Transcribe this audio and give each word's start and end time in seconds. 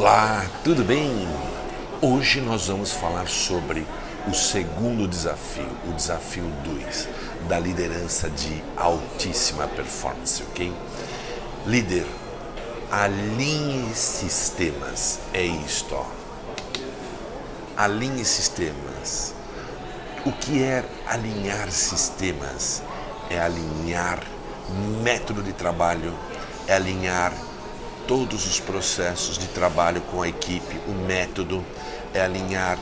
Olá, 0.00 0.46
tudo 0.64 0.82
bem? 0.82 1.28
Hoje 2.00 2.40
nós 2.40 2.68
vamos 2.68 2.90
falar 2.90 3.28
sobre 3.28 3.86
o 4.26 4.32
segundo 4.32 5.06
desafio, 5.06 5.68
o 5.86 5.92
desafio 5.92 6.50
2, 6.64 7.06
da 7.46 7.58
liderança 7.58 8.30
de 8.30 8.64
altíssima 8.78 9.68
performance, 9.68 10.42
ok? 10.44 10.72
Líder, 11.66 12.06
alinhe 12.90 13.94
sistemas, 13.94 15.18
é 15.34 15.44
isto, 15.44 15.94
ó. 15.94 16.06
Alinhe 17.76 18.24
sistemas. 18.24 19.34
O 20.24 20.32
que 20.32 20.62
é 20.62 20.82
alinhar 21.06 21.70
sistemas? 21.70 22.82
É 23.28 23.38
alinhar 23.38 24.22
método 25.02 25.42
de 25.42 25.52
trabalho, 25.52 26.14
é 26.66 26.72
alinhar 26.72 27.34
todos 28.10 28.44
os 28.44 28.58
processos 28.58 29.38
de 29.38 29.46
trabalho 29.46 30.00
com 30.10 30.20
a 30.20 30.28
equipe, 30.28 30.80
o 30.88 31.06
método 31.06 31.64
é 32.12 32.20
alinhar 32.20 32.76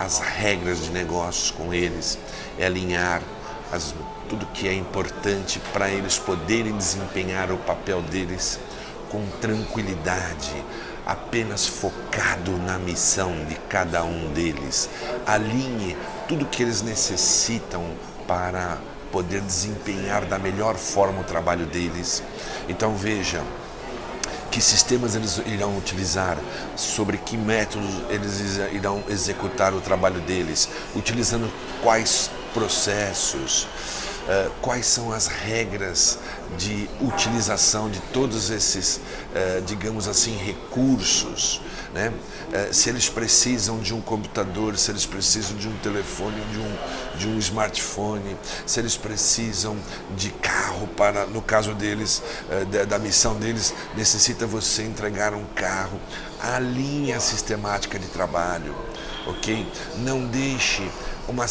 as 0.00 0.18
regras 0.18 0.82
de 0.82 0.90
negócios 0.90 1.52
com 1.52 1.72
eles, 1.72 2.18
é 2.58 2.66
alinhar 2.66 3.22
as, 3.70 3.94
tudo 4.28 4.44
que 4.46 4.66
é 4.66 4.74
importante 4.74 5.60
para 5.72 5.88
eles 5.88 6.18
poderem 6.18 6.76
desempenhar 6.76 7.52
o 7.52 7.56
papel 7.58 8.02
deles 8.02 8.58
com 9.12 9.24
tranquilidade, 9.40 10.52
apenas 11.06 11.68
focado 11.68 12.50
na 12.66 12.76
missão 12.76 13.44
de 13.44 13.54
cada 13.68 14.02
um 14.02 14.32
deles. 14.32 14.90
Alinhe 15.24 15.96
tudo 16.26 16.46
que 16.46 16.64
eles 16.64 16.82
necessitam 16.82 17.84
para 18.26 18.78
poder 19.12 19.40
desempenhar 19.40 20.24
da 20.24 20.36
melhor 20.36 20.74
forma 20.74 21.20
o 21.20 21.24
trabalho 21.24 21.64
deles. 21.64 22.24
Então 22.68 22.96
veja, 22.96 23.40
que 24.54 24.60
sistemas 24.60 25.16
eles 25.16 25.42
irão 25.46 25.76
utilizar, 25.76 26.38
sobre 26.76 27.18
que 27.18 27.36
métodos 27.36 27.90
eles 28.08 28.38
irão 28.72 29.02
executar 29.08 29.74
o 29.74 29.80
trabalho 29.80 30.20
deles, 30.20 30.68
utilizando 30.94 31.52
quais 31.82 32.30
processos, 32.52 33.66
uh, 34.24 34.50
quais 34.60 34.86
são 34.86 35.12
as 35.12 35.26
regras 35.26 36.18
de 36.58 36.88
utilização 37.00 37.90
de 37.90 38.00
todos 38.12 38.50
esses, 38.50 38.96
uh, 38.96 39.62
digamos 39.66 40.08
assim, 40.08 40.36
recursos 40.36 41.60
né? 41.94 42.12
É, 42.52 42.72
se 42.72 42.90
eles 42.90 43.08
precisam 43.08 43.78
de 43.78 43.94
um 43.94 44.00
computador, 44.00 44.76
se 44.76 44.90
eles 44.90 45.06
precisam 45.06 45.56
de 45.56 45.68
um 45.68 45.76
telefone, 45.78 46.40
de 46.52 46.58
um, 46.58 46.76
de 47.18 47.28
um 47.28 47.38
smartphone, 47.38 48.36
se 48.66 48.80
eles 48.80 48.96
precisam 48.96 49.76
de 50.16 50.30
carro 50.30 50.88
para, 50.88 51.24
no 51.26 51.40
caso 51.40 51.72
deles, 51.72 52.20
da, 52.70 52.84
da 52.84 52.98
missão 52.98 53.36
deles, 53.36 53.72
necessita 53.96 54.44
você 54.44 54.82
entregar 54.82 55.34
um 55.34 55.44
carro. 55.54 56.00
A 56.40 56.58
linha 56.58 57.20
sistemática 57.20 57.96
de 57.96 58.08
trabalho, 58.08 58.74
ok? 59.26 59.66
Não 59.98 60.26
deixe 60.26 60.82
uma 61.28 61.46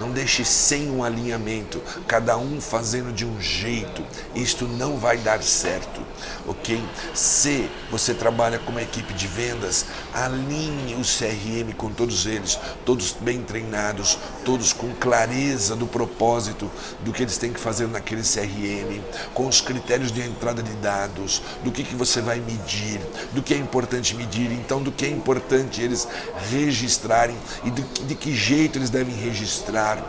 não 0.00 0.10
deixe 0.10 0.44
sem 0.44 0.90
um 0.90 1.04
alinhamento, 1.04 1.80
cada 2.06 2.36
um 2.36 2.60
fazendo 2.60 3.12
de 3.12 3.24
um 3.24 3.40
jeito. 3.40 4.04
Isto 4.34 4.66
não 4.66 4.98
vai 4.98 5.16
dar 5.18 5.42
certo, 5.42 6.00
ok? 6.46 6.82
Se 7.14 7.70
você 7.90 8.12
trabalha 8.12 8.58
com 8.58 8.72
uma 8.72 8.82
equipe 8.82 9.14
de 9.14 9.26
vendas, 9.26 9.86
alinhe 10.12 10.94
o 10.94 11.02
CRM 11.02 11.72
com 11.76 11.90
todos 11.90 12.26
eles, 12.26 12.58
todos 12.84 13.12
bem 13.12 13.42
treinados, 13.42 14.18
todos 14.44 14.72
com 14.72 14.92
clareza 14.94 15.76
do 15.76 15.86
propósito 15.86 16.70
do 17.00 17.12
que 17.12 17.22
eles 17.22 17.38
têm 17.38 17.52
que 17.52 17.60
fazer 17.60 17.86
naquele 17.86 18.22
CRM, 18.22 19.00
com 19.32 19.46
os 19.46 19.60
critérios 19.60 20.10
de 20.10 20.20
entrada 20.20 20.62
de 20.62 20.72
dados, 20.74 21.42
do 21.62 21.70
que, 21.70 21.84
que 21.84 21.94
você 21.94 22.20
vai 22.20 22.40
medir, 22.40 23.00
do 23.32 23.42
que 23.42 23.54
é 23.54 23.56
importante 23.56 24.14
medir, 24.14 24.50
então 24.50 24.82
do 24.82 24.90
que 24.90 25.04
é 25.04 25.08
importante 25.08 25.80
eles 25.80 26.08
registrarem 26.50 27.36
e 27.64 27.70
de, 27.70 27.82
de 27.82 28.14
que 28.14 28.34
jeito 28.34 28.78
eles 28.78 28.90
devem 28.90 29.04
devem 29.04 29.14
registrar. 29.84 30.02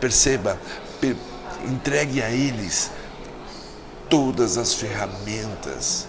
Perceba, 0.00 0.58
entregue 1.64 2.22
a 2.22 2.30
eles 2.30 2.90
todas 4.10 4.58
as 4.58 4.74
ferramentas, 4.74 6.06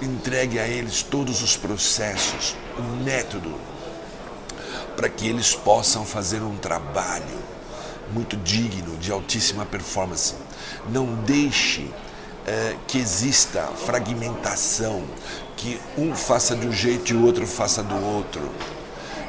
entregue 0.00 0.58
a 0.58 0.66
eles 0.66 1.02
todos 1.02 1.42
os 1.42 1.56
processos, 1.56 2.56
o 2.78 2.82
método, 3.04 3.58
para 4.96 5.08
que 5.08 5.26
eles 5.26 5.54
possam 5.54 6.04
fazer 6.04 6.42
um 6.42 6.56
trabalho 6.56 7.42
muito 8.12 8.36
digno, 8.36 8.96
de 8.98 9.10
altíssima 9.10 9.66
performance. 9.66 10.34
Não 10.88 11.06
deixe 11.14 11.90
é, 12.46 12.76
que 12.86 12.98
exista 12.98 13.62
fragmentação, 13.84 15.02
que 15.56 15.80
um 15.98 16.14
faça 16.14 16.54
de 16.54 16.66
um 16.66 16.72
jeito 16.72 17.12
e 17.12 17.16
o 17.16 17.24
outro 17.24 17.46
faça 17.46 17.82
do 17.82 17.96
outro 18.04 18.50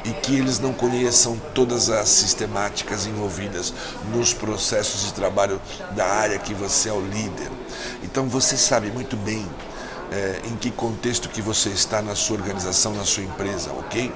e 0.06 0.12
que 0.12 0.36
eles 0.36 0.60
não 0.60 0.74
conheçam 0.74 1.40
todas 1.54 1.90
as 1.90 2.10
sistemáticas 2.10 3.06
envolvidas 3.06 3.74
nos 4.14 4.34
processos 4.34 5.06
de 5.06 5.14
trabalho 5.14 5.62
da 5.92 6.06
área 6.06 6.40
que 6.40 6.54
você 6.54 6.90
é 6.90 6.94
o 6.94 7.02
líder. 7.02 7.50
Então 8.04 8.28
você 8.28 8.58
sabe 8.58 8.92
muito 8.92 9.16
bem 9.16 9.48
é, 10.12 10.42
em 10.46 10.56
que 10.58 10.70
contexto 10.70 11.30
que 11.30 11.42
você 11.42 11.70
está 11.70 12.02
na 12.02 12.16
sua 12.16 12.38
organização, 12.38 12.94
na 12.94 13.06
sua 13.06 13.24
empresa, 13.24 13.72
ok? 13.72 14.14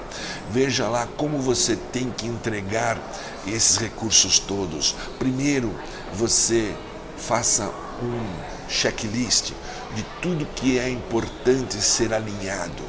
Veja 0.50 0.88
lá 0.88 1.08
como 1.16 1.38
você 1.38 1.74
tem 1.74 2.10
que 2.10 2.26
entregar 2.26 2.98
esses 3.46 3.78
recursos 3.78 4.38
todos. 4.38 4.94
Primeiro, 5.18 5.74
você 6.12 6.74
faça 7.16 7.70
um 8.02 8.68
checklist 8.68 9.52
de 9.94 10.04
tudo 10.20 10.46
que 10.54 10.78
é 10.78 10.88
importante 10.88 11.80
ser 11.80 12.12
alinhado. 12.12 12.82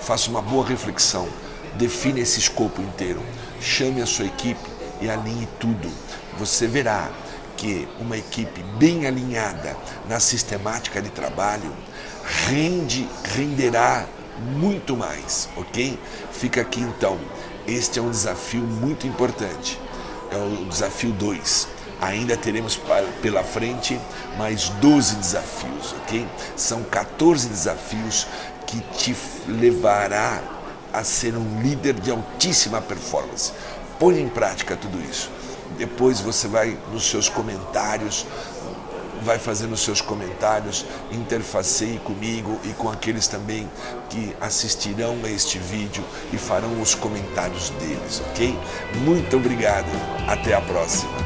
Faça 0.00 0.28
uma 0.28 0.42
boa 0.42 0.66
reflexão 0.66 1.26
Define 1.76 2.20
esse 2.20 2.38
escopo 2.38 2.80
inteiro. 2.80 3.22
Chame 3.60 4.00
a 4.00 4.06
sua 4.06 4.26
equipe 4.26 4.68
e 5.00 5.08
alinhe 5.08 5.48
tudo. 5.58 5.90
Você 6.38 6.66
verá 6.66 7.10
que 7.56 7.88
uma 8.00 8.16
equipe 8.16 8.62
bem 8.78 9.06
alinhada 9.06 9.76
na 10.08 10.20
sistemática 10.20 11.00
de 11.00 11.10
trabalho 11.10 11.72
rende, 12.48 13.08
renderá 13.34 14.06
muito 14.56 14.96
mais, 14.96 15.48
ok? 15.56 15.98
Fica 16.32 16.60
aqui 16.60 16.80
então. 16.80 17.18
Este 17.66 17.98
é 17.98 18.02
um 18.02 18.10
desafio 18.10 18.62
muito 18.62 19.06
importante. 19.06 19.78
É 20.30 20.36
o 20.36 20.64
desafio 20.66 21.12
2. 21.12 21.68
Ainda 22.00 22.36
teremos 22.36 22.78
pela 23.22 23.42
frente 23.42 23.98
mais 24.36 24.68
12 24.68 25.16
desafios, 25.16 25.94
ok? 26.02 26.26
São 26.56 26.82
14 26.82 27.48
desafios 27.48 28.26
que 28.66 28.80
te 28.98 29.16
levará 29.46 30.42
a 30.94 31.04
ser 31.04 31.36
um 31.36 31.60
líder 31.60 31.94
de 31.94 32.10
altíssima 32.10 32.80
performance. 32.80 33.52
Põe 33.98 34.20
em 34.20 34.28
prática 34.28 34.76
tudo 34.76 34.98
isso. 35.02 35.30
Depois 35.76 36.20
você 36.20 36.46
vai 36.46 36.78
nos 36.92 37.10
seus 37.10 37.28
comentários, 37.28 38.24
vai 39.22 39.38
fazendo 39.38 39.76
seus 39.76 40.00
comentários, 40.00 40.84
interfaceie 41.10 41.98
comigo 41.98 42.60
e 42.64 42.68
com 42.74 42.88
aqueles 42.88 43.26
também 43.26 43.68
que 44.10 44.36
assistirão 44.40 45.18
a 45.24 45.28
este 45.28 45.58
vídeo 45.58 46.04
e 46.32 46.38
farão 46.38 46.80
os 46.80 46.94
comentários 46.94 47.70
deles, 47.70 48.22
ok? 48.30 48.56
Muito 49.02 49.36
obrigado, 49.36 49.90
até 50.28 50.54
a 50.54 50.60
próxima. 50.60 51.23